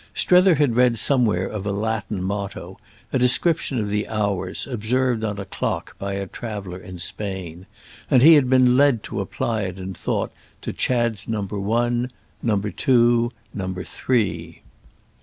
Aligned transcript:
Strether 0.15 0.55
had 0.55 0.75
read 0.75 0.97
somewhere 0.97 1.45
of 1.45 1.63
a 1.67 1.71
Latin 1.71 2.23
motto, 2.23 2.79
a 3.13 3.19
description 3.19 3.79
of 3.79 3.89
the 3.89 4.07
hours, 4.07 4.65
observed 4.65 5.23
on 5.23 5.37
a 5.37 5.45
clock 5.45 5.95
by 5.99 6.13
a 6.13 6.25
traveller 6.25 6.79
in 6.79 6.97
Spain; 6.97 7.67
and 8.09 8.23
he 8.23 8.33
had 8.33 8.49
been 8.49 8.75
led 8.75 9.03
to 9.03 9.21
apply 9.21 9.61
it 9.61 9.77
in 9.77 9.93
thought 9.93 10.31
to 10.63 10.73
Chad's 10.73 11.27
number 11.27 11.59
one, 11.59 12.09
number 12.41 12.71
two, 12.71 13.31
number 13.53 13.83
three. 13.83 14.63